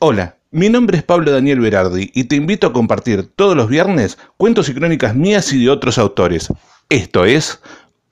Hola, 0.00 0.36
mi 0.52 0.68
nombre 0.68 0.96
es 0.96 1.02
Pablo 1.02 1.32
Daniel 1.32 1.58
Berardi 1.58 2.12
y 2.14 2.24
te 2.24 2.36
invito 2.36 2.68
a 2.68 2.72
compartir 2.72 3.26
todos 3.34 3.56
los 3.56 3.68
viernes 3.68 4.16
cuentos 4.36 4.68
y 4.68 4.74
crónicas 4.74 5.16
mías 5.16 5.52
y 5.52 5.64
de 5.64 5.70
otros 5.70 5.98
autores. 5.98 6.52
Esto 6.88 7.24
es 7.24 7.60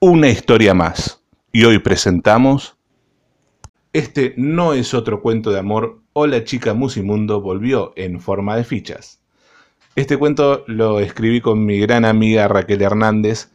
Una 0.00 0.28
historia 0.28 0.74
más. 0.74 1.22
Y 1.52 1.62
hoy 1.62 1.78
presentamos... 1.78 2.76
Este 3.92 4.34
no 4.36 4.72
es 4.72 4.94
otro 4.94 5.22
cuento 5.22 5.52
de 5.52 5.60
amor 5.60 6.00
o 6.12 6.26
la 6.26 6.42
chica 6.42 6.74
Musimundo 6.74 7.40
volvió 7.40 7.92
en 7.94 8.18
forma 8.18 8.56
de 8.56 8.64
fichas. 8.64 9.20
Este 9.94 10.16
cuento 10.16 10.64
lo 10.66 10.98
escribí 10.98 11.40
con 11.40 11.64
mi 11.64 11.78
gran 11.78 12.04
amiga 12.04 12.48
Raquel 12.48 12.82
Hernández 12.82 13.52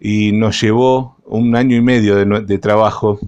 y 0.00 0.32
nos 0.32 0.58
llevó 0.62 1.18
un 1.26 1.54
año 1.54 1.76
y 1.76 1.82
medio 1.82 2.16
de, 2.16 2.40
de 2.40 2.58
trabajo 2.58 3.20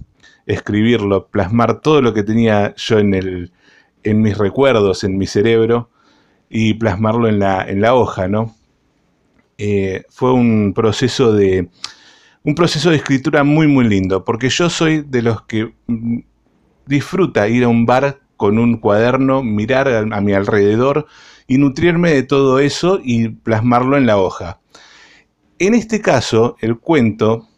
escribirlo, 0.47 1.27
plasmar 1.27 1.81
todo 1.81 2.01
lo 2.01 2.15
que 2.15 2.23
tenía 2.23 2.73
yo 2.75 2.97
en, 2.97 3.13
el, 3.13 3.51
en 4.03 4.21
mis 4.21 4.37
recuerdos, 4.37 5.03
en 5.03 5.17
mi 5.17 5.27
cerebro, 5.27 5.89
y 6.49 6.73
plasmarlo 6.75 7.27
en 7.27 7.39
la, 7.39 7.63
en 7.67 7.81
la 7.81 7.93
hoja, 7.93 8.27
¿no? 8.27 8.55
Eh, 9.57 10.03
fue 10.09 10.33
un 10.33 10.73
proceso 10.73 11.33
de 11.33 11.69
un 12.43 12.55
proceso 12.55 12.89
de 12.89 12.95
escritura 12.95 13.43
muy 13.43 13.67
muy 13.67 13.85
lindo, 13.85 14.23
porque 14.23 14.49
yo 14.49 14.69
soy 14.69 15.01
de 15.01 15.21
los 15.21 15.41
que 15.43 15.73
mm, 15.87 16.19
disfruta 16.85 17.47
ir 17.49 17.65
a 17.65 17.67
un 17.67 17.85
bar 17.85 18.21
con 18.37 18.57
un 18.57 18.77
cuaderno, 18.77 19.43
mirar 19.43 19.89
a, 19.89 19.99
a 19.99 20.21
mi 20.21 20.33
alrededor 20.33 21.07
y 21.45 21.57
nutrirme 21.57 22.11
de 22.13 22.23
todo 22.23 22.59
eso 22.59 23.01
y 23.03 23.27
plasmarlo 23.29 23.97
en 23.97 24.05
la 24.05 24.17
hoja. 24.17 24.61
En 25.59 25.73
este 25.73 25.99
caso, 26.01 26.55
el 26.61 26.77
cuento, 26.79 27.49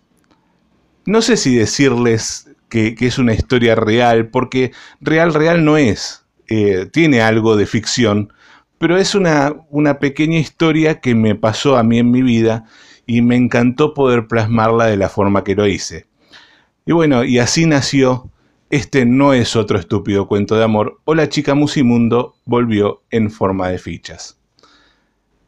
no 1.06 1.22
sé 1.22 1.38
si 1.38 1.56
decirles 1.56 2.50
que, 2.68 2.96
que 2.96 3.06
es 3.06 3.20
una 3.20 3.34
historia 3.34 3.76
real, 3.76 4.30
porque 4.30 4.72
real, 5.02 5.36
real 5.36 5.64
no 5.64 5.78
es. 5.78 6.21
Eh, 6.54 6.86
tiene 6.92 7.22
algo 7.22 7.56
de 7.56 7.66
ficción, 7.66 8.34
pero 8.78 8.98
es 8.98 9.16
una, 9.16 9.56
una 9.70 10.00
pequeña 10.00 10.38
historia 10.38 11.00
que 11.00 11.16
me 11.16 11.34
pasó 11.34 11.78
a 11.78 11.84
mí 11.84 11.98
en 11.98 12.12
mi 12.12 12.22
vida 12.22 12.66
y 13.06 13.22
me 13.22 13.38
encantó 13.38 13.94
poder 13.94 14.28
plasmarla 14.28 14.88
de 14.88 14.98
la 14.98 15.08
forma 15.08 15.46
que 15.46 15.56
lo 15.56 15.66
hice. 15.66 16.08
Y 16.86 16.92
bueno, 16.92 17.24
y 17.24 17.40
así 17.40 17.66
nació 17.66 18.30
Este 18.70 19.06
no 19.06 19.32
es 19.32 19.56
otro 19.56 19.80
estúpido 19.80 20.28
cuento 20.28 20.58
de 20.58 20.66
amor 20.66 21.00
o 21.06 21.16
la 21.16 21.30
chica 21.30 21.56
Musimundo 21.56 22.36
volvió 22.44 23.02
en 23.12 23.32
forma 23.32 23.70
de 23.70 23.78
fichas. 23.78 24.38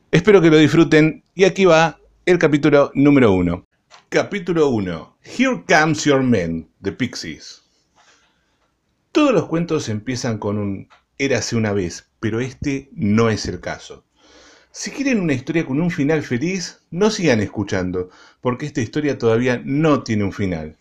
Espero 0.09 0.39
que 0.39 0.51
lo 0.51 0.57
disfruten 0.57 1.21
y 1.35 1.43
aquí 1.43 1.65
va 1.65 1.99
el 2.25 2.37
capítulo 2.37 2.91
número 2.93 3.33
uno. 3.33 3.65
Capítulo 4.07 4.69
1. 4.69 5.17
Here 5.21 5.63
Comes 5.67 6.05
Your 6.05 6.23
Man, 6.23 6.69
The 6.81 6.93
Pixies. 6.93 7.62
Todos 9.13 9.31
los 9.31 9.45
cuentos 9.45 9.89
empiezan 9.89 10.39
con 10.39 10.57
un 10.57 10.89
érase 11.19 11.55
una 11.55 11.71
vez, 11.71 12.09
pero 12.19 12.39
este 12.39 12.89
no 12.93 13.29
es 13.29 13.45
el 13.45 13.59
caso. 13.59 14.05
Si 14.71 14.89
quieren 14.89 15.19
una 15.19 15.33
historia 15.33 15.67
con 15.67 15.79
un 15.79 15.91
final 15.91 16.23
feliz, 16.23 16.79
no 16.89 17.11
sigan 17.11 17.39
escuchando, 17.39 18.09
porque 18.41 18.65
esta 18.65 18.81
historia 18.81 19.19
todavía 19.19 19.61
no 19.63 20.01
tiene 20.01 20.23
un 20.23 20.33
final. 20.33 20.77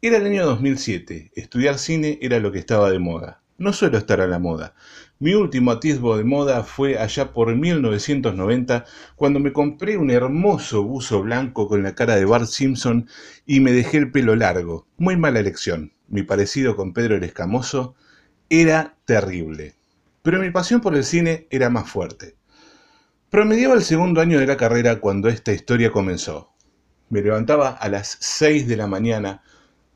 Era 0.00 0.16
el 0.16 0.24
año 0.24 0.46
2007, 0.46 1.32
estudiar 1.36 1.78
cine 1.78 2.18
era 2.22 2.40
lo 2.40 2.50
que 2.50 2.60
estaba 2.60 2.90
de 2.90 2.98
moda. 2.98 3.42
No 3.58 3.74
suelo 3.74 3.98
estar 3.98 4.22
a 4.22 4.26
la 4.26 4.38
moda. 4.38 4.74
Mi 5.22 5.34
último 5.34 5.70
atisbo 5.70 6.16
de 6.16 6.24
moda 6.24 6.64
fue 6.64 6.98
allá 6.98 7.32
por 7.32 7.54
1990, 7.54 8.84
cuando 9.14 9.38
me 9.38 9.52
compré 9.52 9.96
un 9.96 10.10
hermoso 10.10 10.82
buzo 10.82 11.22
blanco 11.22 11.68
con 11.68 11.84
la 11.84 11.94
cara 11.94 12.16
de 12.16 12.24
Bart 12.24 12.46
Simpson 12.46 13.06
y 13.46 13.60
me 13.60 13.70
dejé 13.70 13.98
el 13.98 14.10
pelo 14.10 14.34
largo. 14.34 14.88
Muy 14.96 15.16
mala 15.16 15.38
elección. 15.38 15.92
Mi 16.08 16.24
parecido 16.24 16.74
con 16.74 16.92
Pedro 16.92 17.14
el 17.14 17.22
Escamoso 17.22 17.94
era 18.50 18.96
terrible. 19.04 19.76
Pero 20.22 20.40
mi 20.40 20.50
pasión 20.50 20.80
por 20.80 20.96
el 20.96 21.04
cine 21.04 21.46
era 21.50 21.70
más 21.70 21.88
fuerte. 21.88 22.34
Promediaba 23.30 23.76
el 23.76 23.84
segundo 23.84 24.20
año 24.20 24.40
de 24.40 24.46
la 24.48 24.56
carrera 24.56 24.98
cuando 24.98 25.28
esta 25.28 25.52
historia 25.52 25.92
comenzó. 25.92 26.50
Me 27.10 27.22
levantaba 27.22 27.68
a 27.68 27.88
las 27.88 28.16
6 28.18 28.66
de 28.66 28.76
la 28.76 28.88
mañana 28.88 29.44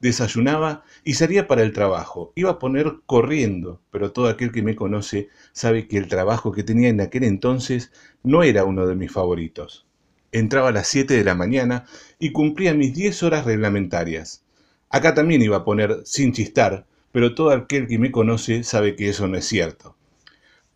desayunaba 0.00 0.84
y 1.04 1.14
salía 1.14 1.46
para 1.48 1.62
el 1.62 1.72
trabajo. 1.72 2.32
Iba 2.34 2.52
a 2.52 2.58
poner 2.58 2.96
corriendo, 3.06 3.80
pero 3.90 4.12
todo 4.12 4.28
aquel 4.28 4.52
que 4.52 4.62
me 4.62 4.76
conoce 4.76 5.28
sabe 5.52 5.88
que 5.88 5.98
el 5.98 6.08
trabajo 6.08 6.52
que 6.52 6.62
tenía 6.62 6.88
en 6.88 7.00
aquel 7.00 7.24
entonces 7.24 7.92
no 8.22 8.42
era 8.42 8.64
uno 8.64 8.86
de 8.86 8.94
mis 8.94 9.12
favoritos. 9.12 9.86
Entraba 10.32 10.68
a 10.68 10.72
las 10.72 10.88
7 10.88 11.14
de 11.14 11.24
la 11.24 11.34
mañana 11.34 11.86
y 12.18 12.32
cumplía 12.32 12.74
mis 12.74 12.94
10 12.94 13.22
horas 13.22 13.44
reglamentarias. 13.44 14.42
Acá 14.90 15.14
también 15.14 15.42
iba 15.42 15.58
a 15.58 15.64
poner 15.64 16.02
sin 16.04 16.32
chistar, 16.32 16.86
pero 17.12 17.34
todo 17.34 17.50
aquel 17.50 17.86
que 17.86 17.98
me 17.98 18.12
conoce 18.12 18.62
sabe 18.62 18.96
que 18.96 19.08
eso 19.08 19.26
no 19.28 19.38
es 19.38 19.46
cierto. 19.46 19.96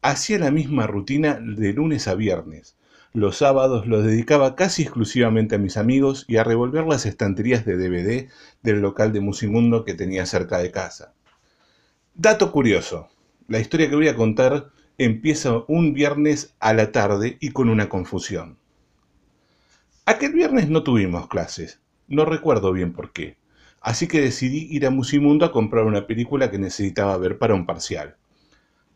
Hacía 0.03 0.39
la 0.39 0.51
misma 0.51 0.87
rutina 0.87 1.39
de 1.41 1.75
lunes 1.75 2.09
a 2.09 2.15
viernes, 2.15 2.75
los 3.13 3.39
sábados 3.39 3.87
los 3.87 4.05
dedicaba 4.05 4.55
casi 4.55 4.83
exclusivamente 4.83 5.57
a 5.57 5.59
mis 5.59 5.77
amigos 5.77 6.25
y 6.29 6.37
a 6.37 6.45
revolver 6.45 6.87
las 6.87 7.07
estanterías 7.07 7.65
de 7.65 7.77
DVD 7.77 8.29
del 8.63 8.81
local 8.81 9.13
de 9.13 9.21
Musimundo 9.21 9.85
que 9.85 9.95
tenía 9.95 10.27
cerca 10.27 10.59
de 10.59 10.71
casa. 10.71 11.13
Dato 12.15 12.53
curioso, 12.53 13.09
la 13.49 13.59
historia 13.59 13.89
que 13.89 13.97
voy 13.97 14.09
a 14.09 14.15
contar 14.15 14.71
empieza 14.97 15.65
un 15.67 15.93
viernes 15.93 16.55
a 16.61 16.73
la 16.73 16.93
tarde 16.93 17.37
y 17.41 17.51
con 17.51 17.69
una 17.69 17.89
confusión. 17.89 18.59
Aquel 20.07 20.33
viernes 20.33 20.69
no 20.69 20.83
tuvimos 20.85 21.27
clases, 21.29 21.81
no 22.07 22.25
recuerdo 22.25 22.73
bien 22.73 22.93
por 22.93 23.13
qué, 23.13 23.39
así 23.81 24.07
que 24.07 24.21
decidí 24.21 24.69
ir 24.71 24.87
a 24.87 24.91
Musimundo 24.91 25.47
a 25.47 25.53
comprar 25.53 25.85
una 25.85 26.07
película 26.07 26.51
que 26.51 26.59
necesitaba 26.59 27.17
ver 27.17 27.39
para 27.39 27.55
un 27.55 27.67
parcial. 27.67 28.17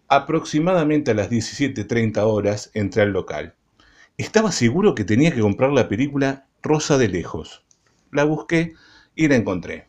Aproximadamente 0.08 1.12
a 1.12 1.14
las 1.14 1.31
17.30 1.31 2.19
horas 2.19 2.70
entré 2.75 3.02
al 3.02 3.12
local. 3.12 3.54
Estaba 4.16 4.52
seguro 4.52 4.94
que 4.94 5.02
tenía 5.02 5.32
que 5.32 5.41
comprar 5.41 5.72
la 5.72 5.88
película 5.88 6.47
Rosa 6.62 6.98
de 6.98 7.08
Lejos. 7.08 7.64
La 8.12 8.22
busqué 8.22 8.75
y 9.16 9.26
la 9.26 9.34
encontré. 9.34 9.88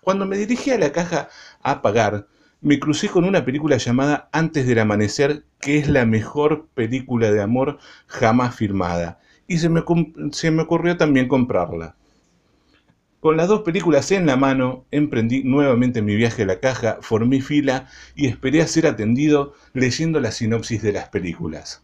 Cuando 0.00 0.24
me 0.24 0.38
dirigí 0.38 0.70
a 0.70 0.78
la 0.78 0.90
caja 0.90 1.28
a 1.62 1.82
pagar, 1.82 2.28
me 2.62 2.80
crucé 2.80 3.10
con 3.10 3.26
una 3.26 3.44
película 3.44 3.76
llamada 3.76 4.30
Antes 4.32 4.66
del 4.66 4.78
Amanecer, 4.78 5.44
que 5.60 5.76
es 5.76 5.86
la 5.86 6.06
mejor 6.06 6.68
película 6.72 7.30
de 7.30 7.42
amor 7.42 7.78
jamás 8.06 8.56
filmada, 8.56 9.20
y 9.46 9.58
se 9.58 9.68
me, 9.68 9.84
se 10.32 10.50
me 10.50 10.62
ocurrió 10.62 10.96
también 10.96 11.28
comprarla. 11.28 11.94
Con 13.20 13.36
las 13.36 13.48
dos 13.48 13.60
películas 13.60 14.10
en 14.12 14.24
la 14.24 14.36
mano, 14.36 14.86
emprendí 14.90 15.44
nuevamente 15.44 16.00
mi 16.00 16.16
viaje 16.16 16.44
a 16.44 16.46
la 16.46 16.60
caja, 16.60 16.98
formé 17.02 17.42
fila 17.42 17.86
y 18.14 18.28
esperé 18.28 18.62
a 18.62 18.66
ser 18.66 18.86
atendido 18.86 19.52
leyendo 19.74 20.20
la 20.20 20.32
sinopsis 20.32 20.80
de 20.80 20.92
las 20.92 21.10
películas. 21.10 21.82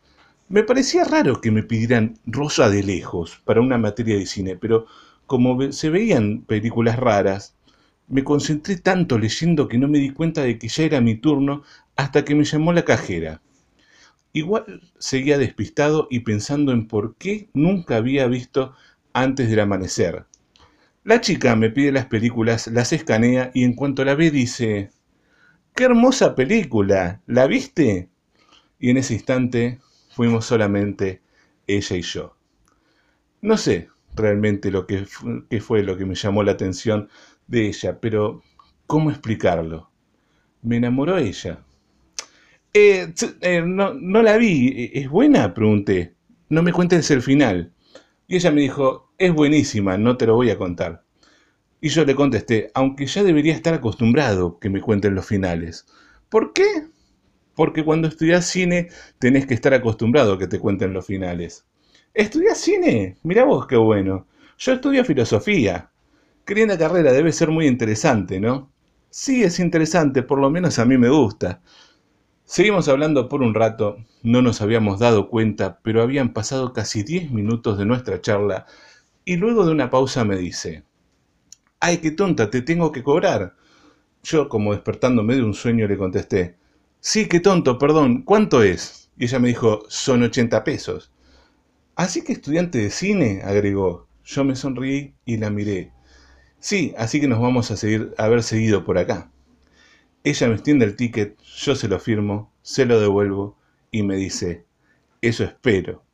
Me 0.53 0.63
parecía 0.65 1.05
raro 1.05 1.41
que 1.41 1.51
me 1.51 1.63
pidieran 1.63 2.19
Rosa 2.27 2.69
de 2.69 2.83
lejos 2.83 3.41
para 3.47 3.63
una 3.63 3.79
materia 3.79 4.19
de 4.19 4.27
cine, 4.27 4.55
pero 4.55 4.85
como 5.27 5.73
se 5.73 5.89
veían 5.89 6.43
películas 6.43 6.99
raras, 6.99 7.57
me 8.07 8.23
concentré 8.23 8.77
tanto 8.77 9.19
leyendo 9.19 9.67
que 9.67 9.79
no 9.79 9.89
me 9.89 9.99
di 9.99 10.11
cuenta 10.11 10.43
de 10.43 10.59
que 10.59 10.69
ya 10.69 10.83
era 10.85 11.01
mi 11.01 11.15
turno 11.15 11.63
hasta 11.97 12.27
que 12.27 12.35
me 12.35 12.45
llamó 12.45 12.75
la 12.75 12.85
cajera. 12.85 13.41
Igual 14.35 14.83
seguía 14.99 15.39
despistado 15.39 16.07
y 16.11 16.21
pensando 16.21 16.73
en 16.73 16.87
por 16.87 17.17
qué 17.17 17.49
nunca 17.55 17.97
había 17.97 18.27
visto 18.27 18.75
antes 19.15 19.49
del 19.49 19.61
amanecer. 19.61 20.27
La 21.03 21.23
chica 21.23 21.57
me 21.57 21.71
pide 21.71 21.93
las 21.93 22.05
películas, 22.05 22.67
las 22.67 22.93
escanea 22.93 23.53
y 23.55 23.65
en 23.65 23.73
cuanto 23.73 24.05
la 24.05 24.15
ve 24.15 24.31
dice, 24.31 24.91
¡Qué 25.75 25.85
hermosa 25.85 26.35
película! 26.35 27.23
¿La 27.27 27.47
viste? 27.47 28.11
Y 28.79 28.91
en 28.91 28.99
ese 28.99 29.15
instante 29.15 29.81
fuimos 30.13 30.47
solamente 30.47 31.23
ella 31.67 31.97
y 31.97 32.03
yo. 32.03 32.37
No 33.41 33.57
sé 33.57 33.89
realmente 34.15 34.71
lo 34.71 34.87
que, 34.87 35.07
fue 35.61 35.83
lo 35.83 35.97
que 35.97 36.05
me 36.05 36.15
llamó 36.15 36.43
la 36.43 36.53
atención 36.53 37.09
de 37.47 37.69
ella, 37.69 37.99
pero 38.01 38.43
¿cómo 38.87 39.11
explicarlo? 39.11 39.91
Me 40.63 40.77
enamoró 40.77 41.17
ella. 41.17 41.65
Eh, 42.75 43.13
eh, 43.41 43.63
no, 43.67 43.95
no 43.95 44.23
la 44.23 44.37
vi, 44.37 44.91
¿es 44.95 45.09
buena? 45.09 45.53
Pregunté. 45.55 46.15
No 46.49 46.63
me 46.63 46.73
cuentes 46.73 47.11
el 47.11 47.23
final. 47.23 47.73
Y 48.29 48.37
ella 48.37 48.51
me 48.51 48.61
dijo, 48.61 49.13
es 49.19 49.33
buenísima, 49.33 49.99
no 49.99 50.17
te 50.17 50.27
lo 50.27 50.35
voy 50.35 50.51
a 50.51 50.59
contar. 50.59 51.05
Y 51.81 51.89
yo 51.89 52.05
le 52.05 52.15
contesté, 52.15 52.71
aunque 52.75 53.07
ya 53.07 53.25
debería 53.25 53.55
estar 53.55 53.75
acostumbrado 53.75 54.59
que 54.59 54.71
me 54.71 54.81
cuenten 54.81 55.15
los 55.15 55.27
finales. 55.27 55.87
¿Por 56.29 56.53
qué? 56.53 56.87
Porque 57.55 57.85
cuando 57.85 58.09
estudias 58.09 58.47
cine 58.47 58.89
tenés 59.19 59.47
que 59.47 59.55
estar 59.55 59.75
acostumbrado 59.75 60.35
a 60.35 60.39
que 60.39 60.47
te 60.47 60.59
cuenten 60.59 60.93
los 60.93 61.07
finales. 61.07 61.67
¿Estudias 62.15 62.59
cine? 62.59 63.17
Mirá 63.23 63.45
vos 63.45 63.67
qué 63.67 63.77
bueno. 63.77 64.27
Yo 64.59 64.73
estudio 64.73 65.05
filosofía. 65.05 65.91
Qué 66.45 66.67
la 66.67 66.79
carrera, 66.79 67.13
debe 67.13 67.33
ser 67.33 67.51
muy 67.51 67.67
interesante, 67.67 68.41
¿no? 68.41 68.71
Sí, 69.11 69.43
es 69.45 69.61
interesante, 69.61 70.23
por 70.23 70.39
lo 70.39 70.51
menos 70.51 70.79
a 70.79 70.85
mí 70.85 70.99
me 70.99 71.09
gusta. 71.09 71.63
Seguimos 72.45 72.89
hablando 72.89 73.29
por 73.29 73.43
un 73.43 73.55
rato, 73.55 73.97
no 74.23 74.43
nos 74.43 74.61
habíamos 74.61 74.99
dado 74.99 75.29
cuenta, 75.29 75.79
pero 75.83 76.03
habían 76.03 76.33
pasado 76.33 76.73
casi 76.73 77.03
10 77.03 77.31
minutos 77.31 77.79
de 77.79 77.87
nuestra 77.87 78.21
charla 78.21 78.67
y 79.25 79.37
luego 79.37 79.65
de 79.65 79.73
una 79.73 79.91
pausa 79.91 80.25
me 80.25 80.37
dice, 80.37 80.85
¡ay, 81.81 81.99
qué 81.99 82.11
tonta, 82.11 82.51
te 82.51 82.63
tengo 82.63 82.93
que 82.93 83.03
cobrar! 83.03 83.55
Yo, 84.23 84.49
como 84.49 84.73
despertándome 84.73 85.37
de 85.37 85.43
un 85.45 85.55
sueño, 85.55 85.87
le 85.89 85.97
contesté, 85.99 86.57
Sí, 87.05 87.27
qué 87.27 87.41
tonto, 87.41 87.79
perdón, 87.79 88.23
¿cuánto 88.23 88.63
es? 88.63 89.11
Y 89.19 89.25
ella 89.25 89.41
me 89.41 89.49
dijo, 89.49 89.83
son 89.89 90.23
80 90.23 90.63
pesos. 90.63 91.11
Así 91.97 92.23
que 92.23 92.33
estudiante 92.33 92.79
de 92.79 92.91
cine, 92.91 93.43
agregó. 93.43 94.07
Yo 94.25 94.45
me 94.45 94.55
sonreí 94.55 95.13
y 95.25 95.37
la 95.39 95.51
miré. 95.51 95.91
Sí, 96.61 96.95
así 96.97 97.21
que 97.21 97.27
nos 97.27 97.41
vamos 97.41 97.73
a 97.73 97.77
seguir, 97.77 98.15
haber 98.19 98.45
seguido 98.45 98.85
por 98.85 98.99
acá. 98.99 99.33
Ella 100.23 100.47
me 100.47 100.55
extiende 100.55 100.85
el 100.85 100.95
ticket, 100.95 101.37
yo 101.43 101.75
se 101.75 101.89
lo 101.89 101.99
firmo, 101.99 102.53
se 102.63 102.87
lo 102.87 103.01
devuelvo 103.01 103.59
y 103.91 104.05
me 104.05 104.15
dice, 104.15 104.65
eso 105.21 105.43
espero. 105.43 106.05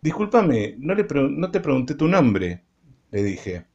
Discúlpame, 0.00 0.76
no, 0.78 0.94
no 0.94 1.50
te 1.50 1.60
pregunté 1.60 1.96
tu 1.96 2.06
nombre, 2.06 2.62
le 3.10 3.24
dije. 3.24 3.66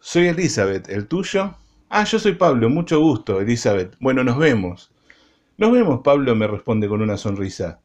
Soy 0.00 0.26
Elizabeth, 0.26 0.88
¿el 0.88 1.06
tuyo? 1.06 1.56
Ah, 1.88 2.02
yo 2.02 2.18
soy 2.18 2.34
Pablo, 2.34 2.68
mucho 2.70 2.98
gusto, 2.98 3.40
Elizabeth. 3.40 3.94
Bueno, 4.00 4.24
nos 4.24 4.36
vemos. 4.36 4.90
Nos 5.58 5.72
vemos, 5.72 6.02
Pablo, 6.04 6.34
me 6.34 6.46
responde 6.46 6.86
con 6.86 7.00
una 7.00 7.16
sonrisa. 7.16 7.80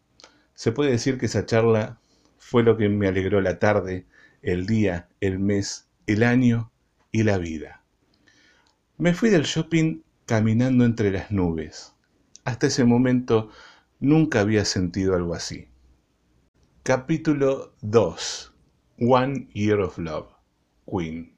Se 0.54 0.74
puede 0.74 0.92
decir 0.92 1.18
que 1.18 1.28
esa 1.28 1.46
charla 1.46 2.02
fue 2.38 2.64
lo 2.64 2.76
que 2.76 2.90
me 2.90 3.08
alegró 3.08 3.40
la 3.40 3.60
tarde, 3.60 4.06
el 4.42 4.66
día, 4.66 5.08
el 5.22 5.40
mes, 5.40 5.90
el 6.06 6.24
año 6.24 6.70
y 7.14 7.24
la 7.24 7.38
vida. 7.38 7.86
Me 8.98 9.14
fui 9.14 9.30
del 9.30 9.44
shopping 9.44 10.02
caminando 10.26 10.84
entre 10.84 11.12
las 11.12 11.32
nubes. 11.32 11.96
Hasta 12.44 12.68
ese 12.68 12.84
momento 12.84 13.50
nunca 14.02 14.42
había 14.42 14.66
sentido 14.66 15.16
algo 15.16 15.34
así. 15.34 15.70
Capítulo 16.84 17.74
2 17.82 18.54
One 19.00 19.48
Year 19.54 19.80
of 19.80 19.98
Love 19.98 20.28
Queen 20.86 21.38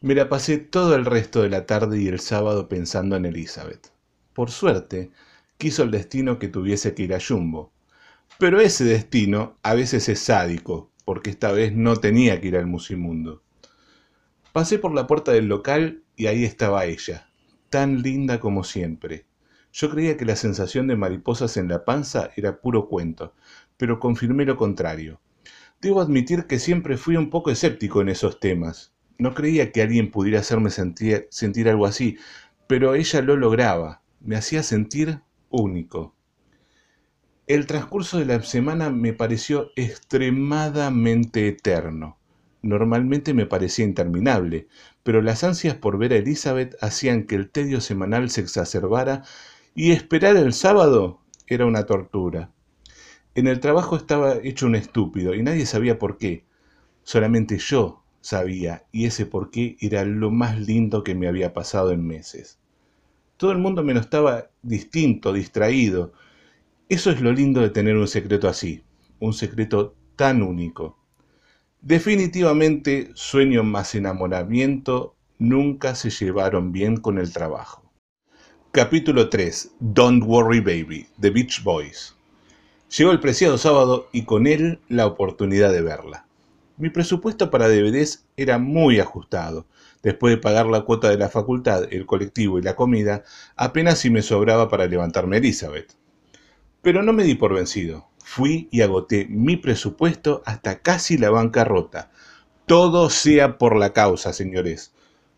Me 0.00 0.16
la 0.16 0.28
pasé 0.28 0.58
todo 0.58 0.96
el 0.96 1.04
resto 1.04 1.42
de 1.42 1.50
la 1.50 1.64
tarde 1.64 2.00
y 2.00 2.08
el 2.08 2.18
sábado 2.18 2.68
pensando 2.68 3.14
en 3.14 3.26
Elizabeth. 3.26 3.95
Por 4.36 4.50
suerte, 4.50 5.12
quiso 5.56 5.82
el 5.82 5.90
destino 5.90 6.38
que 6.38 6.48
tuviese 6.48 6.92
que 6.92 7.04
ir 7.04 7.14
a 7.14 7.20
Jumbo. 7.26 7.72
Pero 8.38 8.60
ese 8.60 8.84
destino 8.84 9.56
a 9.62 9.72
veces 9.72 10.10
es 10.10 10.20
sádico, 10.20 10.90
porque 11.06 11.30
esta 11.30 11.52
vez 11.52 11.74
no 11.74 11.96
tenía 11.96 12.38
que 12.38 12.48
ir 12.48 12.58
al 12.58 12.66
Musimundo. 12.66 13.42
Pasé 14.52 14.78
por 14.78 14.92
la 14.92 15.06
puerta 15.06 15.32
del 15.32 15.48
local 15.48 16.02
y 16.16 16.26
ahí 16.26 16.44
estaba 16.44 16.84
ella, 16.84 17.30
tan 17.70 18.02
linda 18.02 18.38
como 18.38 18.62
siempre. 18.62 19.24
Yo 19.72 19.88
creía 19.88 20.18
que 20.18 20.26
la 20.26 20.36
sensación 20.36 20.86
de 20.86 20.96
mariposas 20.96 21.56
en 21.56 21.68
la 21.68 21.86
panza 21.86 22.28
era 22.36 22.60
puro 22.60 22.88
cuento, 22.88 23.32
pero 23.78 23.98
confirmé 23.98 24.44
lo 24.44 24.58
contrario. 24.58 25.18
Debo 25.80 26.02
admitir 26.02 26.44
que 26.44 26.58
siempre 26.58 26.98
fui 26.98 27.16
un 27.16 27.30
poco 27.30 27.50
escéptico 27.50 28.02
en 28.02 28.10
esos 28.10 28.38
temas. 28.38 28.92
No 29.16 29.32
creía 29.32 29.72
que 29.72 29.80
alguien 29.80 30.10
pudiera 30.10 30.40
hacerme 30.40 30.68
sentir, 30.68 31.26
sentir 31.30 31.70
algo 31.70 31.86
así, 31.86 32.18
pero 32.66 32.94
ella 32.94 33.22
lo 33.22 33.36
lograba 33.36 34.02
me 34.26 34.36
hacía 34.36 34.62
sentir 34.62 35.20
único. 35.50 36.14
El 37.46 37.66
transcurso 37.66 38.18
de 38.18 38.24
la 38.24 38.42
semana 38.42 38.90
me 38.90 39.12
pareció 39.12 39.70
extremadamente 39.76 41.46
eterno. 41.46 42.18
Normalmente 42.60 43.34
me 43.34 43.46
parecía 43.46 43.84
interminable, 43.84 44.66
pero 45.04 45.22
las 45.22 45.44
ansias 45.44 45.76
por 45.76 45.96
ver 45.96 46.12
a 46.12 46.16
Elizabeth 46.16 46.74
hacían 46.80 47.24
que 47.24 47.36
el 47.36 47.48
tedio 47.48 47.80
semanal 47.80 48.28
se 48.30 48.40
exacerbara 48.40 49.22
y 49.76 49.92
esperar 49.92 50.36
el 50.36 50.52
sábado 50.52 51.20
era 51.46 51.64
una 51.64 51.86
tortura. 51.86 52.50
En 53.36 53.46
el 53.46 53.60
trabajo 53.60 53.94
estaba 53.94 54.34
hecho 54.42 54.66
un 54.66 54.74
estúpido 54.74 55.34
y 55.34 55.42
nadie 55.44 55.66
sabía 55.66 56.00
por 56.00 56.18
qué. 56.18 56.44
Solamente 57.04 57.58
yo 57.58 58.02
sabía 58.20 58.86
y 58.90 59.06
ese 59.06 59.24
por 59.24 59.52
qué 59.52 59.76
era 59.78 60.04
lo 60.04 60.32
más 60.32 60.58
lindo 60.58 61.04
que 61.04 61.14
me 61.14 61.28
había 61.28 61.52
pasado 61.52 61.92
en 61.92 62.04
meses. 62.04 62.58
Todo 63.36 63.52
el 63.52 63.58
mundo 63.58 63.82
me 63.82 63.92
lo 63.92 64.00
estaba 64.00 64.48
distinto, 64.62 65.32
distraído. 65.32 66.12
Eso 66.88 67.10
es 67.10 67.20
lo 67.20 67.32
lindo 67.32 67.60
de 67.60 67.70
tener 67.70 67.96
un 67.96 68.08
secreto 68.08 68.48
así, 68.48 68.82
un 69.20 69.34
secreto 69.34 69.94
tan 70.16 70.42
único. 70.42 70.98
Definitivamente 71.82 73.10
sueño 73.14 73.62
más 73.62 73.94
enamoramiento 73.94 75.14
nunca 75.38 75.94
se 75.94 76.08
llevaron 76.08 76.72
bien 76.72 76.96
con 76.96 77.18
el 77.18 77.30
trabajo. 77.32 77.92
Capítulo 78.72 79.28
3 79.28 79.72
Don't 79.80 80.24
Worry 80.24 80.60
Baby, 80.60 81.06
The 81.20 81.30
Beach 81.30 81.62
Boys. 81.62 82.16
Llegó 82.96 83.10
el 83.10 83.20
preciado 83.20 83.58
sábado 83.58 84.08
y 84.12 84.24
con 84.24 84.46
él 84.46 84.80
la 84.88 85.06
oportunidad 85.06 85.72
de 85.72 85.82
verla. 85.82 86.26
Mi 86.78 86.88
presupuesto 86.88 87.50
para 87.50 87.68
DVDs 87.68 88.26
era 88.36 88.58
muy 88.58 88.98
ajustado, 88.98 89.66
Después 90.02 90.34
de 90.34 90.40
pagar 90.40 90.66
la 90.66 90.82
cuota 90.82 91.10
de 91.10 91.18
la 91.18 91.28
facultad, 91.28 91.92
el 91.92 92.06
colectivo 92.06 92.58
y 92.58 92.62
la 92.62 92.76
comida, 92.76 93.24
apenas 93.56 93.98
si 93.98 94.10
me 94.10 94.22
sobraba 94.22 94.68
para 94.68 94.86
levantarme 94.86 95.38
Elizabeth. 95.38 95.94
Pero 96.82 97.02
no 97.02 97.12
me 97.12 97.24
di 97.24 97.34
por 97.34 97.54
vencido. 97.54 98.08
Fui 98.18 98.68
y 98.70 98.80
agoté 98.82 99.26
mi 99.28 99.56
presupuesto 99.56 100.42
hasta 100.44 100.80
casi 100.80 101.18
la 101.18 101.30
bancarrota. 101.30 102.10
Todo 102.66 103.10
sea 103.10 103.58
por 103.58 103.76
la 103.76 103.92
causa, 103.92 104.32
señores. 104.32 104.92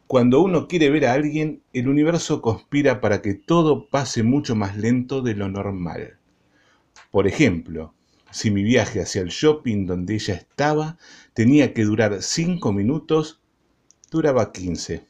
Cuando 0.06 0.40
uno 0.40 0.68
quiere 0.68 0.88
ver 0.88 1.04
a 1.04 1.12
alguien, 1.12 1.62
el 1.74 1.88
universo 1.88 2.40
conspira 2.40 3.02
para 3.02 3.20
que 3.20 3.34
todo 3.34 3.88
pase 3.88 4.22
mucho 4.22 4.56
más 4.56 4.76
lento 4.76 5.20
de 5.20 5.34
lo 5.34 5.50
normal. 5.50 6.18
Por 7.10 7.26
ejemplo, 7.26 7.94
si 8.30 8.50
mi 8.50 8.62
viaje 8.62 9.02
hacia 9.02 9.20
el 9.20 9.28
shopping 9.28 9.86
donde 9.86 10.14
ella 10.14 10.34
estaba 10.34 10.96
tenía 11.34 11.74
que 11.74 11.84
durar 11.84 12.22
cinco 12.22 12.72
minutos, 12.72 13.40
duraba 14.10 14.52
15. 14.52 15.06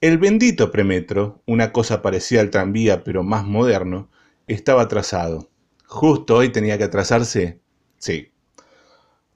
El 0.00 0.18
bendito 0.18 0.70
premetro, 0.70 1.42
una 1.46 1.72
cosa 1.72 2.02
parecida 2.02 2.40
al 2.40 2.50
tranvía 2.50 3.04
pero 3.04 3.22
más 3.22 3.44
moderno, 3.44 4.08
estaba 4.46 4.82
atrasado. 4.82 5.50
Justo 5.86 6.36
hoy 6.36 6.50
tenía 6.50 6.78
que 6.78 6.84
atrasarse. 6.84 7.60
Sí. 7.98 8.30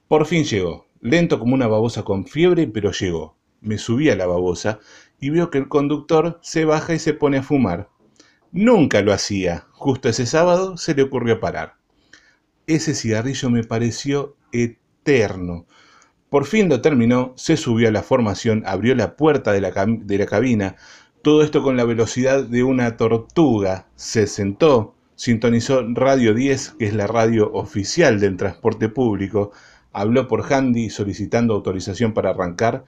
Por 0.08 0.26
fin 0.26 0.44
llegó, 0.44 0.86
lento 1.00 1.38
como 1.38 1.54
una 1.54 1.66
babosa 1.66 2.02
con 2.02 2.26
fiebre, 2.26 2.66
pero 2.66 2.92
llegó. 2.92 3.36
Me 3.60 3.78
subí 3.78 4.10
a 4.10 4.16
la 4.16 4.26
babosa 4.26 4.80
y 5.20 5.30
veo 5.30 5.50
que 5.50 5.58
el 5.58 5.68
conductor 5.68 6.38
se 6.42 6.64
baja 6.64 6.94
y 6.94 6.98
se 6.98 7.14
pone 7.14 7.38
a 7.38 7.42
fumar. 7.42 7.88
Nunca 8.50 9.00
lo 9.02 9.12
hacía. 9.12 9.66
Justo 9.72 10.08
ese 10.08 10.26
sábado 10.26 10.76
se 10.76 10.94
le 10.94 11.02
ocurrió 11.02 11.40
parar. 11.40 11.76
Ese 12.66 12.94
cigarrillo 12.94 13.50
me 13.50 13.64
pareció 13.64 14.36
eterno. 14.52 15.66
Por 16.32 16.46
fin 16.46 16.70
lo 16.70 16.80
terminó, 16.80 17.34
se 17.36 17.58
subió 17.58 17.88
a 17.88 17.92
la 17.92 18.02
formación, 18.02 18.62
abrió 18.64 18.94
la 18.94 19.16
puerta 19.16 19.52
de 19.52 19.60
la, 19.60 19.70
cabina, 20.26 20.76
todo 21.20 21.42
esto 21.42 21.62
con 21.62 21.76
la 21.76 21.84
velocidad 21.84 22.42
de 22.42 22.62
una 22.62 22.96
tortuga, 22.96 23.88
se 23.96 24.26
sentó, 24.26 24.94
sintonizó 25.14 25.84
Radio 25.92 26.32
10, 26.32 26.76
que 26.78 26.86
es 26.86 26.94
la 26.94 27.06
radio 27.06 27.52
oficial 27.52 28.18
del 28.18 28.38
transporte 28.38 28.88
público, 28.88 29.52
habló 29.92 30.26
por 30.26 30.50
handy 30.50 30.88
solicitando 30.88 31.52
autorización 31.52 32.14
para 32.14 32.30
arrancar. 32.30 32.86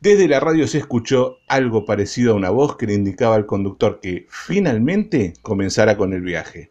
Desde 0.00 0.28
la 0.28 0.38
radio 0.40 0.66
se 0.66 0.76
escuchó 0.76 1.38
algo 1.48 1.86
parecido 1.86 2.34
a 2.34 2.36
una 2.36 2.50
voz 2.50 2.76
que 2.76 2.88
le 2.88 2.92
indicaba 2.92 3.36
al 3.36 3.46
conductor 3.46 4.00
que 4.02 4.26
finalmente 4.28 5.32
comenzara 5.40 5.96
con 5.96 6.12
el 6.12 6.20
viaje. 6.20 6.70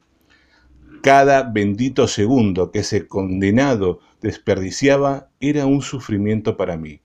Cada 1.02 1.42
bendito 1.42 2.08
segundo 2.08 2.70
que 2.70 2.82
ese 2.82 3.08
condenado 3.08 4.02
desperdiciaba 4.22 5.30
era 5.40 5.66
un 5.66 5.82
sufrimiento 5.82 6.56
para 6.56 6.78
mí. 6.78 7.02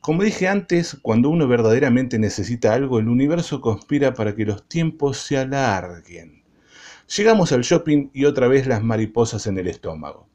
Como 0.00 0.22
dije 0.22 0.48
antes, 0.48 0.98
cuando 1.00 1.30
uno 1.30 1.46
verdaderamente 1.46 2.18
necesita 2.18 2.74
algo, 2.74 2.98
el 2.98 3.08
universo 3.08 3.60
conspira 3.60 4.14
para 4.14 4.34
que 4.34 4.44
los 4.44 4.68
tiempos 4.68 5.18
se 5.18 5.38
alarguen. 5.38 6.42
Llegamos 7.16 7.52
al 7.52 7.62
shopping 7.62 8.10
y 8.12 8.24
otra 8.24 8.48
vez 8.48 8.66
las 8.66 8.82
mariposas 8.82 9.46
en 9.46 9.58
el 9.58 9.68
estómago. 9.68 10.28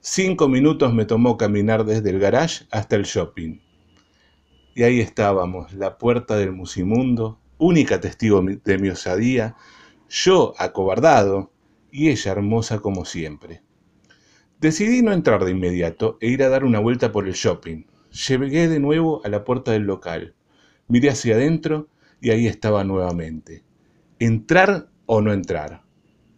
Cinco 0.00 0.48
minutos 0.48 0.94
me 0.94 1.04
tomó 1.04 1.36
caminar 1.36 1.84
desde 1.84 2.10
el 2.10 2.18
garage 2.18 2.66
hasta 2.70 2.96
el 2.96 3.04
shopping. 3.04 3.60
Y 4.74 4.82
ahí 4.82 5.00
estábamos, 5.00 5.72
la 5.74 5.98
puerta 5.98 6.36
del 6.36 6.52
musimundo, 6.52 7.40
única 7.58 8.00
testigo 8.00 8.42
de 8.42 8.78
mi 8.78 8.88
osadía, 8.88 9.56
yo 10.08 10.54
acobardado, 10.58 11.52
y 11.90 12.08
ella 12.08 12.32
hermosa 12.32 12.80
como 12.80 13.04
siempre. 13.04 13.62
Decidí 14.60 15.02
no 15.02 15.12
entrar 15.12 15.44
de 15.44 15.52
inmediato 15.52 16.18
e 16.20 16.28
ir 16.28 16.42
a 16.42 16.48
dar 16.48 16.64
una 16.64 16.80
vuelta 16.80 17.12
por 17.12 17.28
el 17.28 17.34
shopping. 17.34 17.84
Llegué 18.10 18.66
de 18.66 18.80
nuevo 18.80 19.24
a 19.24 19.28
la 19.28 19.44
puerta 19.44 19.70
del 19.70 19.84
local. 19.84 20.34
Miré 20.88 21.10
hacia 21.10 21.36
adentro 21.36 21.88
y 22.20 22.30
ahí 22.30 22.48
estaba 22.48 22.82
nuevamente. 22.82 23.62
¿Entrar 24.18 24.88
o 25.06 25.20
no 25.20 25.32
entrar? 25.32 25.82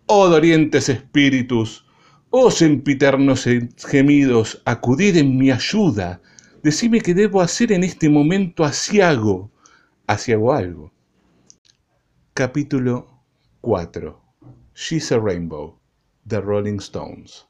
Oh 0.04 0.28
dolientes 0.28 0.90
espíritus, 0.90 1.86
oh 2.28 2.50
sempiternos 2.50 3.46
gemidos, 3.88 4.60
acudid 4.66 5.16
en 5.16 5.38
mi 5.38 5.50
ayuda. 5.50 6.20
Decime 6.62 7.00
qué 7.00 7.14
debo 7.14 7.40
hacer 7.40 7.72
en 7.72 7.84
este 7.84 8.10
momento 8.10 8.64
asiago. 8.64 9.50
Asiago 10.06 10.52
algo. 10.52 10.92
Capítulo 12.34 13.22
4 13.62 14.20
She's 14.74 15.10
a 15.10 15.18
Rainbow, 15.18 15.78
The 16.26 16.42
Rolling 16.42 16.80
Stones. 16.80 17.49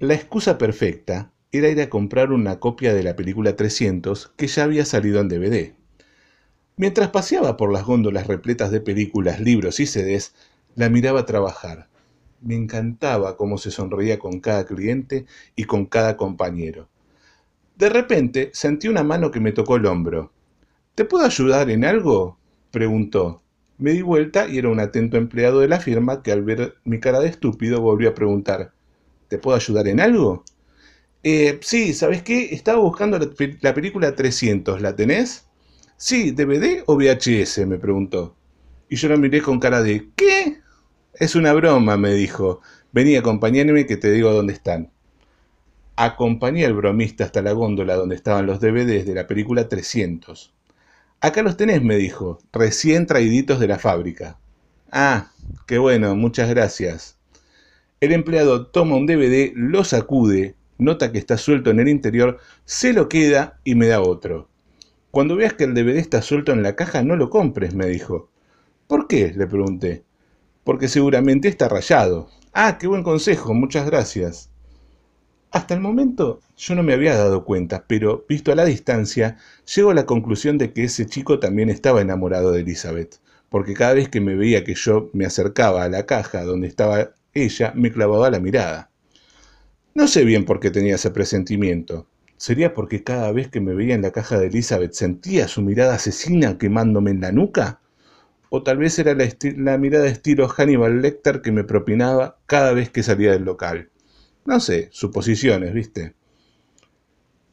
La 0.00 0.14
excusa 0.14 0.56
perfecta 0.56 1.30
era 1.52 1.68
ir 1.68 1.78
a 1.78 1.90
comprar 1.90 2.32
una 2.32 2.58
copia 2.58 2.94
de 2.94 3.02
la 3.02 3.16
película 3.16 3.54
300 3.54 4.32
que 4.34 4.46
ya 4.46 4.64
había 4.64 4.86
salido 4.86 5.20
en 5.20 5.28
DVD. 5.28 5.74
Mientras 6.78 7.10
paseaba 7.10 7.58
por 7.58 7.70
las 7.70 7.84
góndolas 7.84 8.26
repletas 8.26 8.70
de 8.70 8.80
películas, 8.80 9.40
libros 9.40 9.78
y 9.78 9.84
CDs, 9.84 10.32
La 10.74 10.88
miraba 10.88 11.26
trabajar. 11.26 11.88
Me 12.40 12.54
encantaba 12.54 13.36
cómo 13.36 13.58
se 13.58 13.70
sonreía 13.70 14.18
con 14.18 14.40
cada 14.40 14.64
cliente 14.64 15.26
y 15.54 15.64
con 15.64 15.84
cada 15.84 16.16
compañero. 16.16 16.88
De 17.76 17.90
repente 17.90 18.48
sentí 18.54 18.88
una 18.88 19.02
mano 19.02 19.30
que 19.30 19.40
me 19.40 19.52
tocó 19.52 19.76
el 19.76 19.84
hombro. 19.84 20.32
¿Te 20.94 21.04
puedo 21.04 21.26
ayudar 21.26 21.68
en 21.68 21.84
algo? 21.84 22.38
preguntó. 22.70 23.42
Me 23.76 23.90
di 23.90 24.00
vuelta 24.00 24.48
y 24.48 24.56
era 24.56 24.70
un 24.70 24.80
atento 24.80 25.18
empleado 25.18 25.60
de 25.60 25.68
la 25.68 25.78
firma 25.78 26.22
que 26.22 26.32
al 26.32 26.42
ver 26.42 26.76
mi 26.84 27.00
cara 27.00 27.20
de 27.20 27.28
estúpido 27.28 27.82
volvió 27.82 28.08
a 28.08 28.14
preguntar, 28.14 28.72
¿te 29.30 29.38
puedo 29.38 29.56
ayudar 29.56 29.88
en 29.88 30.00
algo? 30.00 30.44
Eh, 31.22 31.60
sí, 31.62 31.94
¿sabes 31.94 32.22
qué? 32.22 32.52
Estaba 32.52 32.80
buscando 32.80 33.18
la, 33.18 33.30
la, 33.60 33.74
película 33.74 34.14
300, 34.14 34.82
¿la 34.82 34.96
tenés? 34.96 35.46
Sí, 35.96 36.32
¿DVD 36.32 36.82
o 36.86 36.96
VHS? 36.96 37.66
me 37.66 37.78
preguntó. 37.78 38.34
Y 38.88 38.96
yo 38.96 39.08
la 39.08 39.16
miré 39.16 39.40
con 39.40 39.60
cara 39.60 39.82
de, 39.82 40.10
¿qué? 40.16 40.58
Es 41.14 41.36
una 41.36 41.52
broma, 41.52 41.96
me 41.96 42.12
dijo. 42.12 42.60
Vení, 42.92 43.16
acompañarme 43.16 43.86
que 43.86 43.96
te 43.96 44.10
digo 44.10 44.32
dónde 44.32 44.52
están. 44.52 44.90
Acompañé 45.94 46.64
al 46.64 46.74
bromista 46.74 47.24
hasta 47.24 47.42
la 47.42 47.52
góndola 47.52 47.94
donde 47.94 48.16
estaban 48.16 48.46
los 48.46 48.58
DVDs 48.60 49.06
de 49.06 49.14
la 49.14 49.26
película 49.28 49.68
300. 49.68 50.52
Acá 51.20 51.42
los 51.42 51.56
tenés, 51.56 51.82
me 51.82 51.96
dijo, 51.96 52.38
recién 52.52 53.06
traíditos 53.06 53.60
de 53.60 53.68
la 53.68 53.78
fábrica. 53.78 54.38
Ah, 54.90 55.30
qué 55.66 55.78
bueno, 55.78 56.16
muchas 56.16 56.48
gracias. 56.48 57.19
El 58.00 58.12
empleado 58.12 58.66
toma 58.66 58.96
un 58.96 59.04
DVD, 59.04 59.52
lo 59.54 59.84
sacude, 59.84 60.54
nota 60.78 61.12
que 61.12 61.18
está 61.18 61.36
suelto 61.36 61.68
en 61.68 61.80
el 61.80 61.88
interior, 61.88 62.38
se 62.64 62.94
lo 62.94 63.10
queda 63.10 63.60
y 63.62 63.74
me 63.74 63.88
da 63.88 64.00
otro. 64.00 64.48
Cuando 65.10 65.36
veas 65.36 65.52
que 65.52 65.64
el 65.64 65.74
DVD 65.74 65.98
está 65.98 66.22
suelto 66.22 66.52
en 66.52 66.62
la 66.62 66.76
caja, 66.76 67.02
no 67.02 67.14
lo 67.16 67.28
compres, 67.28 67.74
me 67.74 67.86
dijo. 67.86 68.30
¿Por 68.86 69.06
qué? 69.06 69.34
le 69.36 69.46
pregunté. 69.46 70.02
Porque 70.64 70.88
seguramente 70.88 71.48
está 71.48 71.68
rayado. 71.68 72.30
Ah, 72.54 72.78
qué 72.78 72.86
buen 72.86 73.02
consejo, 73.02 73.52
muchas 73.52 73.84
gracias. 73.84 74.48
Hasta 75.50 75.74
el 75.74 75.80
momento 75.80 76.40
yo 76.56 76.74
no 76.74 76.82
me 76.82 76.94
había 76.94 77.14
dado 77.14 77.44
cuenta, 77.44 77.84
pero 77.86 78.24
visto 78.26 78.50
a 78.50 78.54
la 78.54 78.64
distancia, 78.64 79.36
llego 79.74 79.90
a 79.90 79.94
la 79.94 80.06
conclusión 80.06 80.56
de 80.56 80.72
que 80.72 80.84
ese 80.84 81.04
chico 81.04 81.38
también 81.38 81.68
estaba 81.68 82.00
enamorado 82.00 82.52
de 82.52 82.62
Elizabeth, 82.62 83.20
porque 83.50 83.74
cada 83.74 83.92
vez 83.92 84.08
que 84.08 84.22
me 84.22 84.36
veía 84.36 84.64
que 84.64 84.74
yo 84.74 85.10
me 85.12 85.26
acercaba 85.26 85.84
a 85.84 85.90
la 85.90 86.06
caja 86.06 86.44
donde 86.44 86.66
estaba 86.66 87.10
ella, 87.34 87.72
me 87.74 87.92
clavaba 87.92 88.30
la 88.30 88.40
mirada. 88.40 88.90
No 89.94 90.06
sé 90.06 90.24
bien 90.24 90.44
por 90.44 90.60
qué 90.60 90.70
tenía 90.70 90.94
ese 90.94 91.10
presentimiento. 91.10 92.06
¿Sería 92.36 92.72
porque 92.72 93.04
cada 93.04 93.32
vez 93.32 93.48
que 93.48 93.60
me 93.60 93.74
veía 93.74 93.94
en 93.94 94.02
la 94.02 94.12
caja 94.12 94.38
de 94.38 94.46
Elizabeth 94.46 94.94
sentía 94.94 95.46
su 95.46 95.62
mirada 95.62 95.94
asesina 95.94 96.56
quemándome 96.58 97.10
en 97.10 97.20
la 97.20 97.32
nuca? 97.32 97.80
¿O 98.48 98.62
tal 98.62 98.78
vez 98.78 98.98
era 98.98 99.14
la, 99.14 99.78
mirada 99.78 100.08
estilo 100.08 100.48
Hannibal 100.48 101.02
Lecter 101.02 101.42
que 101.42 101.52
me 101.52 101.64
propinaba 101.64 102.38
cada 102.46 102.72
vez 102.72 102.88
que 102.88 103.02
salía 103.02 103.32
del 103.32 103.44
local? 103.44 103.90
No 104.46 104.58
sé, 104.58 104.88
suposiciones, 104.90 105.74
¿viste? 105.74 106.14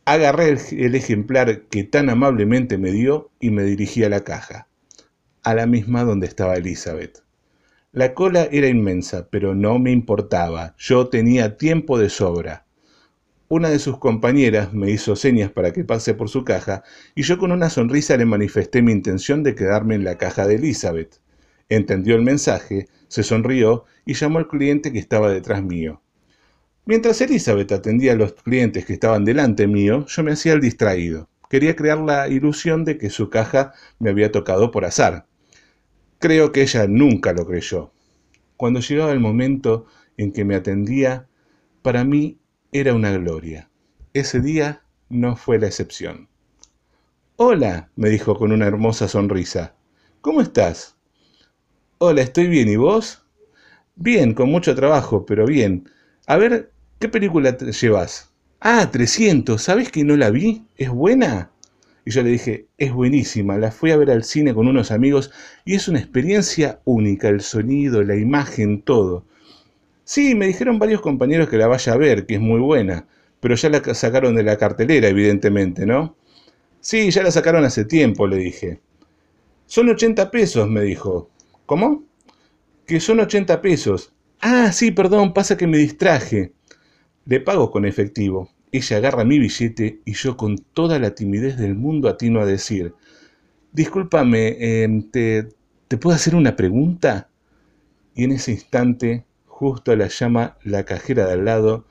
Agarré 0.05 0.57
el, 0.71 0.95
ejemplar 0.95 1.63
que 1.63 1.83
tan 1.83 2.09
amablemente 2.09 2.77
me 2.77 2.91
dio 2.91 3.29
y 3.41 3.51
me 3.51 3.63
dirigí 3.63 4.05
a 4.05 4.09
la 4.09 4.23
caja, 4.23 4.67
a 5.43 5.53
la 5.53 5.67
misma 5.67 6.05
donde 6.05 6.27
estaba 6.27 6.55
Elizabeth. 6.55 7.26
La 7.93 8.13
cola 8.13 8.49
era 8.51 8.67
inmensa, 8.67 9.29
pero 9.29 9.55
no 9.55 9.79
me 9.79 9.91
importaba, 9.91 10.75
yo 10.77 11.07
tenía 11.07 11.55
tiempo 11.55 11.97
de 11.97 12.09
sobra. 12.09 12.65
Una 13.47 13.69
de 13.69 13.79
sus 13.79 13.97
compañeras 13.97 14.73
me 14.73 14.91
hizo 14.91 15.15
señas 15.15 15.51
para 15.51 15.71
que 15.71 15.85
pase 15.85 16.13
por 16.13 16.27
su 16.27 16.43
caja 16.43 16.83
y 17.15 17.23
yo 17.23 17.37
con 17.37 17.53
una 17.53 17.69
sonrisa 17.69 18.17
le 18.17 18.25
manifesté 18.25 18.81
mi 18.81 18.91
intención 18.91 19.41
de 19.41 19.55
quedarme 19.55 19.95
en 19.95 20.03
la 20.03 20.17
caja 20.17 20.45
de 20.45 20.55
Elizabeth. 20.55 21.21
Entendió 21.69 22.17
el 22.17 22.23
mensaje, 22.23 22.89
se 23.07 23.23
sonrió 23.23 23.85
y 24.05 24.15
llamó 24.15 24.39
al 24.39 24.49
cliente 24.49 24.91
que 24.91 24.99
estaba 24.99 25.31
detrás 25.31 25.63
mío. 25.63 26.01
Mientras 26.85 27.21
Elizabeth 27.21 27.71
atendía 27.71 28.11
a 28.11 28.15
los 28.15 28.33
clientes 28.33 28.85
que 28.85 28.93
estaban 28.93 29.23
delante 29.23 29.65
mío, 29.65 30.05
yo 30.07 30.23
me 30.23 30.33
hacía 30.33 30.51
el 30.51 30.59
distraído. 30.59 31.29
Quería 31.49 31.77
crear 31.77 31.99
la 31.99 32.27
ilusión 32.27 32.83
de 32.83 32.97
que 32.97 33.09
su 33.09 33.29
caja 33.29 33.71
me 33.97 34.09
había 34.09 34.29
tocado 34.29 34.71
por 34.71 34.83
azar. 34.83 35.25
Creo 36.19 36.51
que 36.51 36.61
ella 36.61 36.87
nunca 36.87 37.33
lo 37.33 37.45
creyó. 37.45 37.91
Cuando 38.55 38.79
llegaba 38.79 39.11
el 39.11 39.19
momento 39.19 39.85
en 40.17 40.31
que 40.31 40.45
me 40.45 40.55
atendía, 40.55 41.27
para 41.81 42.03
mí 42.03 42.37
era 42.71 42.93
una 42.93 43.11
gloria. 43.11 43.69
Ese 44.13 44.41
día 44.41 44.81
no 45.09 45.35
fue 45.35 45.59
la 45.59 45.67
excepción. 45.67 46.27
Hola, 47.35 47.89
me 47.95 48.09
dijo 48.09 48.35
con 48.35 48.51
una 48.51 48.65
hermosa 48.65 49.07
sonrisa. 49.07 49.75
¿Cómo 50.21 50.41
estás? 50.41 50.95
Hola, 51.99 52.21
estoy 52.21 52.47
bien, 52.47 52.67
¿y 52.67 52.75
vos? 52.75 53.23
Bien, 53.95 54.33
con 54.33 54.49
mucho 54.51 54.75
trabajo, 54.75 55.25
pero 55.25 55.45
bien. 55.45 55.89
A 56.25 56.37
ver, 56.37 56.71
¿Qué 56.99 57.09
película 57.09 57.55
te 57.55 57.71
llevas? 57.71 58.31
Ah, 58.59 58.89
300, 58.91 59.61
¿sabes 59.61 59.91
que 59.91 60.03
no 60.03 60.17
la 60.17 60.31
vi? 60.31 60.65
¿Es 60.77 60.89
buena? 60.89 61.51
Y 62.07 62.11
yo 62.11 62.23
le 62.23 62.29
dije, 62.29 62.67
es 62.77 62.93
buenísima, 62.93 63.57
la 63.57 63.69
fui 63.69 63.91
a 63.91 63.97
ver 63.97 64.11
al 64.11 64.23
cine 64.23 64.53
con 64.53 64.69
unos 64.69 64.91
amigos 64.91 65.29
y 65.65 65.75
es 65.75 65.89
una 65.89 65.99
experiencia 65.99 66.79
única, 66.85 67.27
el 67.27 67.41
sonido, 67.41 68.01
la 68.01 68.15
imagen, 68.15 68.81
todo. 68.81 69.25
Sí, 70.05 70.33
me 70.33 70.47
dijeron 70.47 70.79
varios 70.79 71.01
compañeros 71.01 71.49
que 71.49 71.57
la 71.57 71.67
vaya 71.67 71.91
a 71.91 71.97
ver, 71.97 72.25
que 72.25 72.35
es 72.35 72.39
muy 72.39 72.61
buena, 72.61 73.05
pero 73.41 73.55
ya 73.55 73.69
la 73.69 73.83
sacaron 73.93 74.35
de 74.35 74.43
la 74.43 74.55
cartelera, 74.55 75.09
evidentemente, 75.09 75.85
¿no? 75.85 76.15
Sí, 76.79 77.11
ya 77.11 77.23
la 77.23 77.31
sacaron 77.31 77.65
hace 77.65 77.83
tiempo, 77.83 78.25
le 78.25 78.37
dije. 78.37 78.79
Son 79.65 79.89
80 79.89 80.31
pesos, 80.31 80.69
me 80.69 80.83
dijo. 80.83 81.29
¿Cómo? 81.65 82.05
Que 82.85 83.01
son 83.01 83.19
80 83.19 83.61
pesos. 83.61 84.13
Ah, 84.39 84.71
sí, 84.71 84.91
perdón, 84.91 85.33
pasa 85.33 85.57
que 85.57 85.67
me 85.67 85.77
distraje. 85.77 86.53
Le 87.25 87.41
pago 87.41 87.69
con 87.69 87.83
efectivo. 87.83 88.49
Ella 88.71 88.97
agarra 88.97 89.23
mi 89.23 89.39
billete 89.39 90.01
y 90.05 90.13
yo 90.13 90.35
con 90.37 90.57
toda 90.57 90.99
la 90.99 91.15
timidez 91.15 91.57
del 91.57 91.75
mundo 91.75 92.09
atino 92.09 92.41
a 92.41 92.45
decir, 92.45 92.93
discúlpame, 93.71 94.83
em, 94.83 95.03
¿te, 95.09 95.49
¿te 95.87 95.97
puedo 95.97 96.15
hacer 96.15 96.35
una 96.35 96.55
pregunta? 96.55 97.29
Y 98.15 98.25
en 98.25 98.31
ese 98.33 98.51
instante, 98.51 99.25
justo 99.45 99.95
la 99.95 100.07
llama 100.07 100.57
la 100.63 100.83
cajera 100.83 101.27
de 101.27 101.33
al 101.33 101.45
lado 101.45 101.85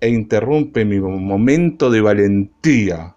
e 0.00 0.08
interrumpe 0.08 0.84
mi 0.84 1.00
momento 1.00 1.90
de 1.90 2.00
valentía. 2.00 3.16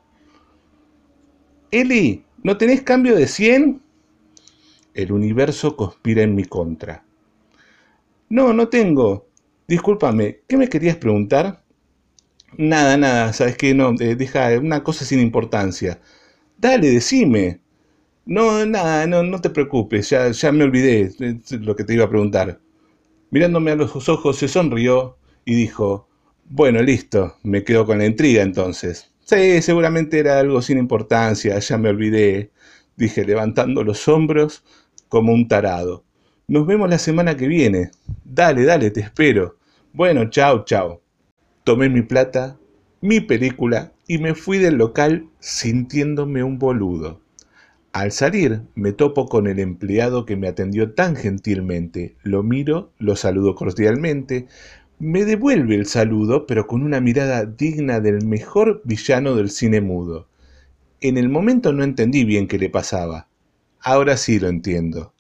Eli, 1.72 2.24
¿no 2.44 2.58
tenés 2.58 2.82
cambio 2.82 3.16
de 3.16 3.28
100? 3.28 3.82
El 4.94 5.12
universo 5.12 5.76
conspira 5.76 6.22
en 6.22 6.36
mi 6.36 6.44
contra. 6.46 7.04
No, 8.30 8.54
no 8.54 8.68
tengo. 8.68 9.28
Discúlpame, 9.68 10.42
¿qué 10.48 10.58
me 10.58 10.68
querías 10.68 10.98
preguntar? 10.98 11.63
Nada, 12.58 12.98
nada, 12.98 13.34
sabes 13.34 13.58
que 13.58 13.74
no, 13.74 13.94
eh, 14.00 14.16
deja 14.16 14.60
una 14.60 14.84
cosa 14.84 15.06
sin 15.06 15.20
importancia. 15.20 16.00
Dale, 16.58 16.90
decime. 16.92 17.62
No, 18.26 18.66
nada, 18.66 19.08
no, 19.08 19.24
no 19.24 19.42
te 19.42 19.52
preocupes, 19.52 20.10
ya, 20.12 20.32
ya 20.32 20.54
me 20.54 20.66
olvidé 20.66 21.12
lo 21.52 21.76
que 21.78 21.86
te 21.86 21.96
iba 21.96 22.06
a 22.06 22.10
preguntar. 22.10 22.62
Mirándome 23.32 23.72
a 23.72 23.78
los 23.78 24.10
ojos, 24.10 24.38
se 24.38 24.50
sonrió 24.50 25.18
y 25.46 25.56
dijo, 25.56 26.10
bueno, 26.46 26.82
listo, 26.84 27.38
me 27.44 27.64
quedo 27.66 27.86
con 27.88 28.00
la 28.00 28.08
intriga 28.08 28.44
entonces. 28.44 29.12
Sí, 29.26 29.62
seguramente 29.64 30.20
era 30.20 30.40
algo 30.40 30.62
sin 30.64 30.80
importancia, 30.80 31.60
ya 31.60 31.80
me 31.80 31.90
olvidé, 31.90 32.52
dije 32.98 33.26
levantando 33.26 33.84
los 33.86 34.08
hombros 34.10 34.64
como 35.10 35.34
un 35.34 35.48
tarado. 35.50 36.06
Nos 36.48 36.68
vemos 36.68 36.90
la 36.90 37.00
semana 37.00 37.38
que 37.38 37.48
viene. 37.50 37.92
Dale, 38.26 38.66
dale, 38.66 38.92
te 38.92 39.02
espero. 39.02 39.58
Bueno, 39.94 40.30
chao, 40.32 40.66
chao. 40.66 41.03
Tomé 41.64 41.88
mi 41.88 42.02
plata, 42.02 42.60
mi 43.00 43.22
película 43.22 43.94
y 44.06 44.18
me 44.18 44.36
fui 44.36 44.58
del 44.58 44.76
local 44.76 45.30
sintiéndome 45.40 46.44
un 46.44 46.60
boludo. 46.60 47.22
Al 47.94 48.12
salir 48.12 48.64
me 48.76 48.92
topo 48.92 49.28
con 49.28 49.48
el 49.48 49.60
empleado 49.60 50.26
que 50.26 50.36
me 50.36 50.50
atendió 50.50 50.92
tan 50.94 51.16
gentilmente. 51.16 52.18
Lo 52.22 52.44
miro, 52.44 52.92
lo 53.00 53.16
saludo 53.16 53.56
cordialmente, 53.56 54.48
me 55.00 55.24
devuelve 55.24 55.76
el 55.76 55.86
saludo 55.86 56.48
pero 56.48 56.68
con 56.68 56.84
una 56.84 57.00
mirada 57.00 57.46
digna 57.46 58.02
del 58.02 58.26
mejor 58.26 58.82
villano 58.84 59.34
del 59.34 59.50
cine 59.50 59.80
mudo. 59.80 60.28
En 61.00 61.18
el 61.18 61.30
momento 61.30 61.72
no 61.72 61.86
entendí 61.86 62.26
bien 62.26 62.50
qué 62.50 62.58
le 62.58 62.70
pasaba. 62.70 63.30
Ahora 63.80 64.18
sí 64.18 64.38
lo 64.38 64.50
entiendo. 64.50 65.14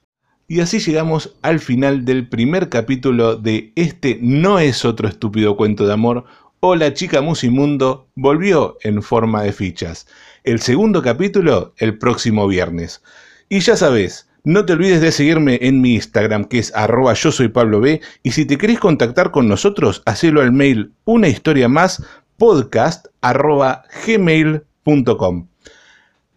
Y 0.47 0.59
así 0.59 0.79
llegamos 0.79 1.35
al 1.41 1.59
final 1.59 2.03
del 2.03 2.27
primer 2.27 2.69
capítulo 2.69 3.37
de 3.37 3.71
Este 3.75 4.19
no 4.21 4.59
es 4.59 4.83
otro 4.83 5.07
estúpido 5.07 5.55
cuento 5.55 5.87
de 5.87 5.93
amor 5.93 6.25
o 6.59 6.75
La 6.75 6.93
chica 6.93 7.21
musimundo 7.21 8.07
volvió 8.15 8.77
en 8.81 9.01
forma 9.01 9.43
de 9.43 9.53
fichas. 9.53 10.07
El 10.43 10.59
segundo 10.59 11.01
capítulo 11.01 11.73
el 11.77 11.97
próximo 11.97 12.47
viernes. 12.47 13.01
Y 13.49 13.59
ya 13.59 13.77
sabes, 13.77 14.29
no 14.43 14.65
te 14.65 14.73
olvides 14.73 14.99
de 14.99 15.13
seguirme 15.13 15.59
en 15.61 15.79
mi 15.79 15.95
Instagram 15.95 16.45
que 16.45 16.59
es 16.59 16.75
arroba 16.75 17.13
yo 17.13 17.31
soy 17.31 17.47
Pablo 17.47 17.79
B 17.79 18.01
y 18.23 18.31
si 18.31 18.45
te 18.45 18.57
querés 18.57 18.79
contactar 18.79 19.31
con 19.31 19.47
nosotros, 19.47 20.03
hacelo 20.05 20.41
al 20.41 20.51
mail 20.51 20.91
una 21.05 21.29
historia 21.29 21.69
más 21.69 22.03
podcast 22.37 23.07
arroba 23.21 23.83
gmail.com. 24.05 25.47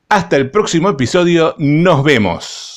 Hasta 0.08 0.36
el 0.36 0.50
próximo 0.52 0.90
episodio, 0.90 1.56
nos 1.58 2.04
vemos. 2.04 2.75